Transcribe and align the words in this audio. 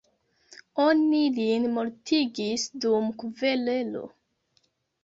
Oni 0.85 1.19
lin 1.35 1.69
mortigis 1.75 2.67
dum 2.87 3.13
kverelo. 3.21 4.05